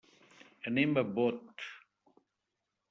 [0.71, 1.69] Anem a Bot.